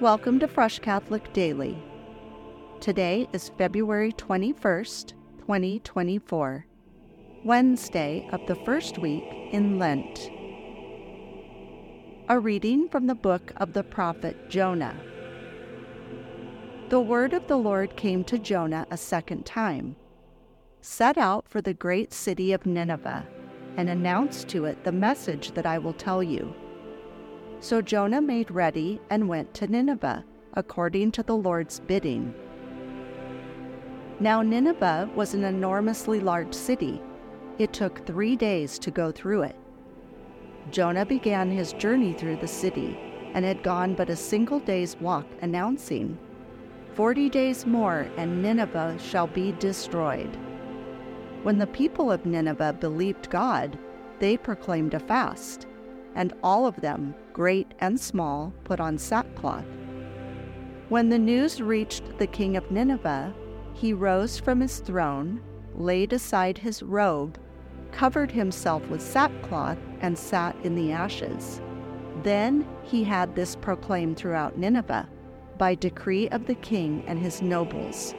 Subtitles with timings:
[0.00, 1.76] Welcome to Fresh Catholic Daily.
[2.78, 6.66] Today is February 21st, 2024,
[7.44, 10.30] Wednesday of the first week in Lent.
[12.28, 14.94] A reading from the book of the prophet Jonah.
[16.90, 19.96] The word of the Lord came to Jonah a second time
[20.80, 23.26] Set out for the great city of Nineveh
[23.76, 26.54] and announce to it the message that I will tell you.
[27.60, 30.24] So Jonah made ready and went to Nineveh,
[30.54, 32.32] according to the Lord's bidding.
[34.20, 37.00] Now Nineveh was an enormously large city.
[37.58, 39.56] It took three days to go through it.
[40.70, 42.96] Jonah began his journey through the city
[43.34, 46.16] and had gone but a single day's walk, announcing,
[46.94, 50.36] Forty days more, and Nineveh shall be destroyed.
[51.44, 53.78] When the people of Nineveh believed God,
[54.18, 55.68] they proclaimed a fast
[56.18, 59.64] and all of them, great and small, put on sackcloth.
[60.88, 63.32] When the news reached the king of Nineveh,
[63.72, 65.40] he rose from his throne,
[65.76, 67.38] laid aside his robe,
[67.92, 71.60] covered himself with sackcloth, and sat in the ashes.
[72.24, 75.08] Then he had this proclaimed throughout Nineveh
[75.56, 78.14] by decree of the king and his nobles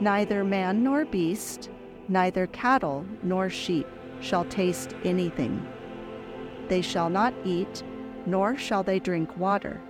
[0.00, 1.70] Neither man nor beast,
[2.06, 3.86] neither cattle nor sheep
[4.20, 5.66] shall taste anything
[6.68, 7.82] they shall not eat,
[8.26, 9.80] nor shall they drink water.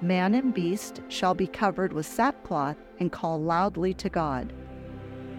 [0.00, 4.52] Man and beast shall be covered with sackcloth and call loudly to God.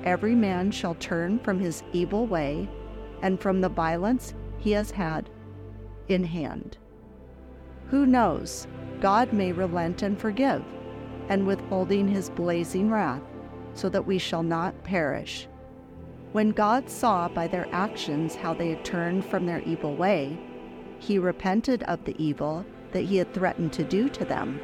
[0.04, 2.70] Every man shall turn from his evil way
[3.22, 5.30] and from the violence he has had
[6.08, 6.78] in hand.
[7.90, 8.68] Who knows?
[9.00, 10.64] God may relent and forgive,
[11.30, 13.22] and withholding his blazing wrath,
[13.74, 15.48] so that we shall not perish.
[16.38, 20.38] When God saw by their actions how they had turned from their evil way,
[21.00, 24.62] he repented of the evil that he had threatened to do to them.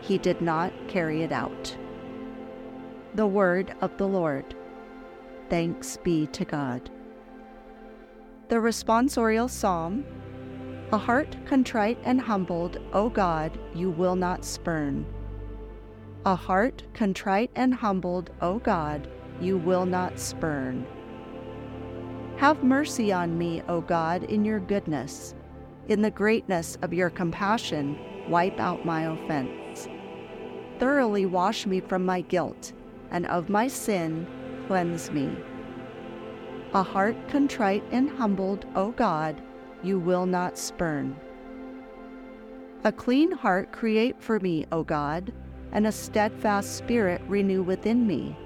[0.00, 1.76] He did not carry it out.
[3.14, 4.56] The Word of the Lord.
[5.48, 6.90] Thanks be to God.
[8.48, 10.04] The responsorial psalm
[10.90, 15.06] A heart contrite and humbled, O God, you will not spurn.
[16.24, 19.06] A heart contrite and humbled, O God,
[19.40, 20.84] you will not spurn.
[22.38, 25.34] Have mercy on me, O God, in your goodness.
[25.88, 27.98] In the greatness of your compassion,
[28.28, 29.88] wipe out my offense.
[30.78, 32.74] Thoroughly wash me from my guilt,
[33.10, 34.26] and of my sin,
[34.66, 35.34] cleanse me.
[36.74, 39.40] A heart contrite and humbled, O God,
[39.82, 41.16] you will not spurn.
[42.84, 45.32] A clean heart create for me, O God,
[45.72, 48.36] and a steadfast spirit renew within me.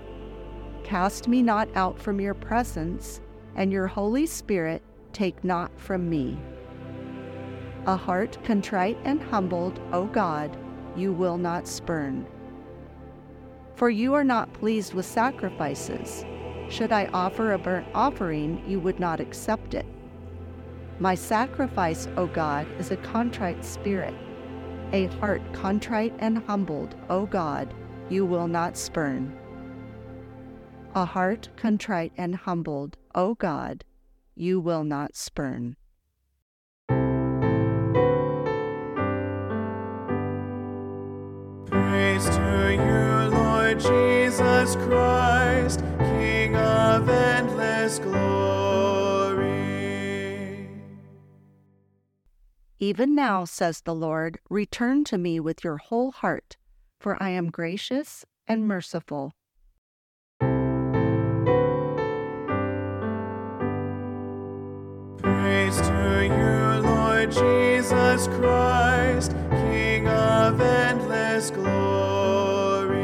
[0.85, 3.21] Cast me not out from your presence,
[3.57, 6.39] and your Holy Spirit take not from me.
[7.87, 10.57] A heart contrite and humbled, O God,
[10.97, 12.27] you will not spurn.
[13.75, 16.25] For you are not pleased with sacrifices.
[16.69, 19.87] Should I offer a burnt offering, you would not accept it.
[20.99, 24.15] My sacrifice, O God, is a contrite spirit.
[24.93, 27.73] A heart contrite and humbled, O God,
[28.09, 29.37] you will not spurn
[30.95, 33.85] a heart contrite and humbled, O God,
[34.35, 35.77] you will not spurn.
[41.67, 48.21] Praise to you, Lord Jesus Christ, King of endless glory.
[52.79, 56.57] Even now, says the Lord, return to me with your whole heart,
[56.99, 59.33] for I am gracious and merciful
[68.31, 73.01] Christ, King of endless glory.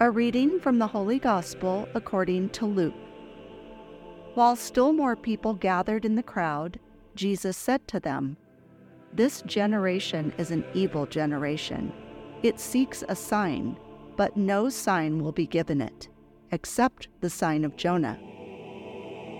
[0.00, 2.94] A reading from the Holy Gospel according to Luke.
[4.34, 6.78] While still more people gathered in the crowd,
[7.14, 8.36] Jesus said to them,
[9.12, 11.92] This generation is an evil generation.
[12.42, 13.78] It seeks a sign,
[14.16, 16.08] but no sign will be given it
[16.52, 18.18] except the sign of Jonah.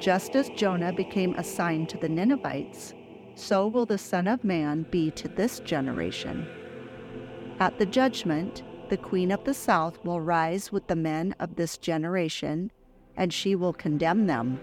[0.00, 2.94] Just as Jonah became a sign to the Ninevites,
[3.34, 6.46] so will the Son of Man be to this generation.
[7.58, 11.76] At the judgment, the Queen of the South will rise with the men of this
[11.76, 12.70] generation,
[13.14, 14.58] and she will condemn them,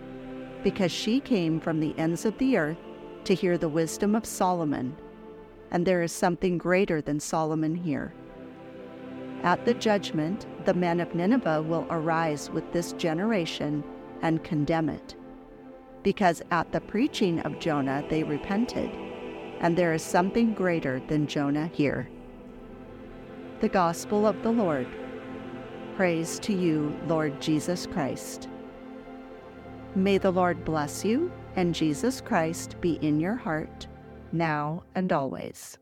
[0.63, 2.77] because she came from the ends of the earth
[3.25, 4.97] to hear the wisdom of Solomon,
[5.69, 8.11] and there is something greater than Solomon here.
[9.43, 13.83] At the judgment, the men of Nineveh will arise with this generation
[14.23, 15.15] and condemn it,
[16.07, 18.89] because at the preaching of Jonah they repented,
[19.59, 22.07] and there is something greater than Jonah here.
[23.59, 24.87] The Gospel of the Lord.
[25.97, 28.47] Praise to you, Lord Jesus Christ.
[29.95, 33.87] May the Lord bless you and Jesus Christ be in your heart,
[34.31, 35.77] now and always.